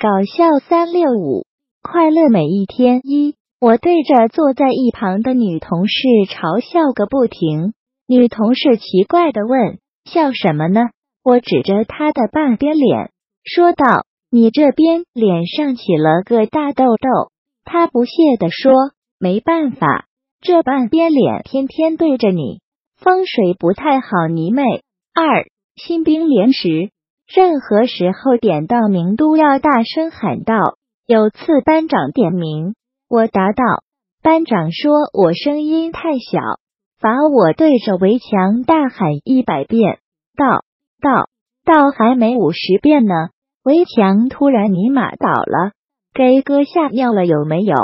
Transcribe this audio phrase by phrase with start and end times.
[0.00, 1.44] 搞笑三六五，
[1.82, 3.00] 快乐每一天。
[3.04, 5.92] 一，我对着坐在一旁的女同事
[6.26, 7.74] 嘲笑个不停。
[8.08, 9.78] 女同事奇怪的问
[10.10, 10.80] ：“笑什么呢？”
[11.22, 13.10] 我指着她的半边脸，
[13.44, 17.30] 说道：“你这边脸上起了个大痘痘。”
[17.66, 18.72] 她不屑的说
[19.20, 20.06] ：“没办法，
[20.40, 22.62] 这半边脸天天对着你，
[22.96, 24.62] 风水不太好。”泥妹
[25.12, 25.44] 二，
[25.76, 26.88] 新兵连时，
[27.32, 30.76] 任何时候点到名都要大声喊道。
[31.06, 32.74] 有次班长点名，
[33.08, 33.64] 我答道
[34.22, 36.40] ：“班长说我声音太小。”
[37.00, 39.98] 罚我对着围墙大喊一百遍，
[40.36, 40.64] 到
[41.00, 41.28] 到
[41.64, 43.14] 到，还没五十遍呢。
[43.64, 45.72] 围墙突然尼玛倒了，
[46.12, 47.74] 给哥吓尿了有没有？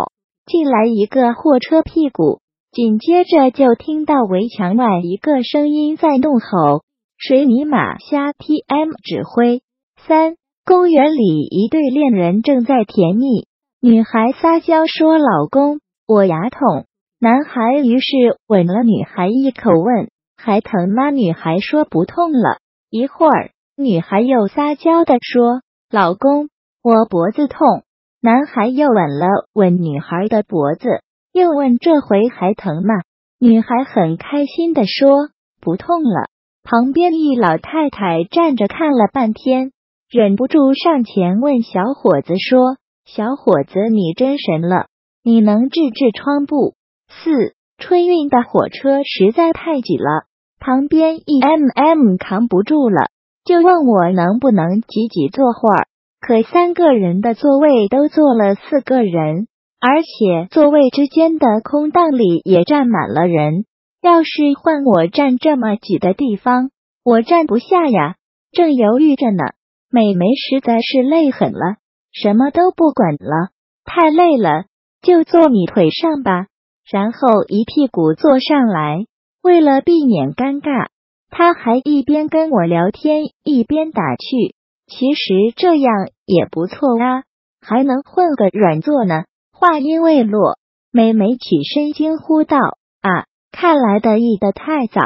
[0.44, 2.40] 进来一个货车屁股，
[2.72, 6.82] 紧接着就听到围墙外一个声音在怒吼
[7.18, 9.62] ：“水泥玛瞎 TM 指挥？”
[10.06, 13.46] 三公园里一对恋人正在甜蜜，
[13.80, 16.86] 女孩撒娇说：“老公，我牙痛。”
[17.18, 21.10] 男孩于是吻了女孩一口，问还疼吗？
[21.10, 22.58] 女孩说不痛了。
[22.90, 26.50] 一会儿，女孩又撒娇的说：“老公，
[26.82, 27.84] 我脖子痛。”
[28.20, 30.88] 男孩又吻了吻女孩的脖子，
[31.32, 32.94] 又问这回还疼吗？
[33.38, 36.28] 女孩很开心的说：“不痛了。”
[36.68, 39.70] 旁边一老太太站着看了半天，
[40.10, 44.86] 忍不住上前问小伙子说：“小伙子，你真神了，
[45.22, 46.74] 你能治痔疮不？”
[47.06, 50.26] 四春运的火车实在太挤了，
[50.58, 53.10] 旁边一 M M 扛不住了，
[53.44, 55.86] 就问我能不能挤挤坐会儿。
[56.20, 59.46] 可三个人的座位都坐了四个人，
[59.78, 63.66] 而且座位之间的空档里也站满了人。
[64.06, 66.70] 要是换我站这么挤的地方，
[67.02, 68.14] 我站不下呀。
[68.52, 69.42] 正犹豫着呢，
[69.90, 71.78] 美眉实在是累狠了，
[72.12, 73.50] 什么都不管了，
[73.84, 74.66] 太累了，
[75.02, 76.46] 就坐你腿上吧。
[76.88, 79.06] 然后一屁股坐上来，
[79.42, 80.86] 为了避免尴尬，
[81.28, 84.54] 他还一边跟我聊天一边打趣。
[84.86, 85.92] 其实这样
[86.24, 87.24] 也不错啊，
[87.60, 89.24] 还能混个软座呢。
[89.52, 90.58] 话音未落，
[90.92, 92.56] 美眉起身惊呼道
[93.02, 93.26] ：“啊，
[93.58, 95.00] 看来得意的太早，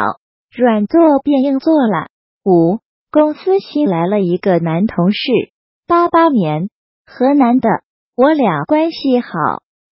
[0.53, 2.09] 软座变硬座了。”
[2.45, 2.81] 五
[3.13, 5.21] 公司新来了一个男同事，
[5.87, 6.69] 八八年，
[7.07, 7.69] 河南的，
[8.17, 9.29] 我俩关系好，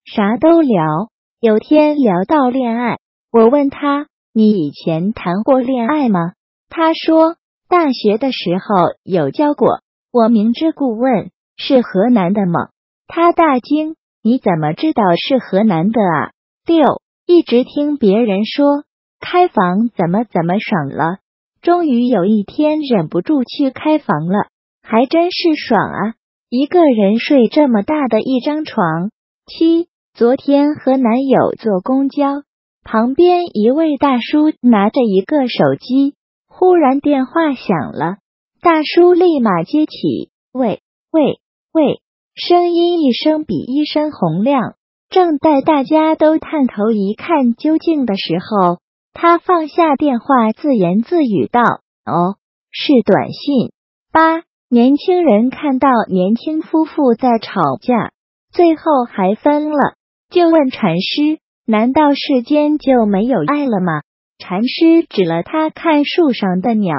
[0.04, 1.08] 啥都聊。
[1.40, 2.98] 有天聊到恋爱，
[3.30, 6.32] 我问他：“你以前谈过恋爱吗？”
[6.68, 7.36] 他说
[7.70, 12.70] ：“大学的时候有交过。”我明知故问：“是河南的吗？”
[13.06, 16.32] 他大惊：“你怎么知道是河南的啊？”
[16.66, 18.84] 六一直听别人说
[19.20, 21.18] 开房怎么怎么爽了，
[21.60, 24.46] 终于有一天忍不住去开房了，
[24.82, 26.14] 还真是爽啊！
[26.48, 29.10] 一个人睡这么大的一张床。
[29.46, 29.88] 七。
[30.14, 32.42] 昨天和男友坐公交，
[32.82, 36.14] 旁边一位大叔拿着一个手机，
[36.48, 38.16] 忽然电话响了，
[38.62, 40.80] 大叔立马接起，喂
[41.12, 41.38] 喂
[41.72, 42.00] 喂，
[42.34, 44.77] 声音一声比一声洪亮。
[45.10, 48.78] 正待大家都探头一看究竟的时候，
[49.14, 51.62] 他放下电话，自言自语道
[52.04, 52.36] ：“哦，
[52.70, 53.72] 是短信。”
[54.12, 58.12] 八年轻人看到年轻夫妇在吵架，
[58.52, 59.94] 最后还分了。
[60.30, 64.02] 就问禅师：“难道世间就没有爱了吗？”
[64.38, 66.94] 禅师指了他看树上的鸟，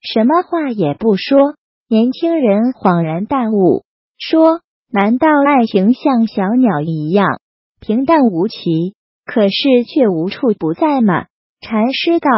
[0.00, 1.56] 什么话也不说。
[1.88, 3.82] 年轻人恍然大悟，
[4.16, 4.60] 说
[4.92, 7.40] ：“难道爱情像小鸟一样
[7.80, 8.94] 平淡无奇，
[9.24, 11.26] 可是却无处不在嘛？”
[11.60, 12.28] 禅师道：“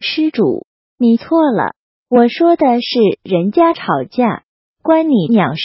[0.00, 0.66] 施主，
[0.98, 1.74] 你错了，
[2.08, 4.44] 我说的是人家吵架，
[4.82, 5.62] 关你鸟事。”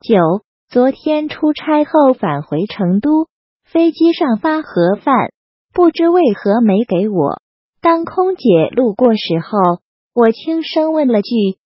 [0.00, 3.28] 九，昨天出差后返回成都。
[3.64, 5.32] 飞机上发盒饭，
[5.72, 7.40] 不知为何没给我。
[7.80, 9.80] 当空姐路过时候，
[10.14, 11.30] 我轻声问了句：“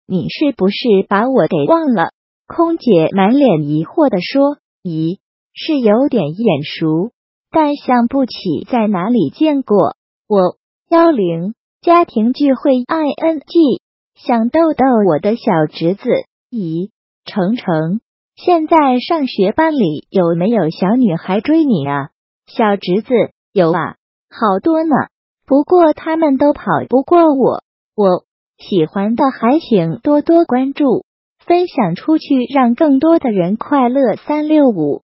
[0.07, 0.77] 你是不是
[1.09, 2.11] 把我给忘了？”
[2.47, 5.19] 空姐满脸疑惑的说：“咦，
[5.61, 7.11] 是有点眼熟，
[7.51, 9.97] 但想不起在哪里见过。”
[10.29, 10.57] 我
[10.89, 13.81] 幺零家庭聚会 ing
[14.15, 16.09] 想逗逗我的小侄子。
[16.51, 16.91] 咦，
[17.25, 18.01] 程程。
[18.37, 22.11] 现在上学班里有没有小女孩追你啊？
[22.47, 23.15] 小侄子
[23.53, 23.97] 有啊，
[24.31, 24.95] 好多呢。
[25.45, 27.65] 不过他们都跑不过我。
[27.97, 28.25] 我
[28.59, 31.05] 喜欢的还请多多关注，
[31.45, 34.15] 分享出去，让更多的人快乐。
[34.15, 35.03] 三六五。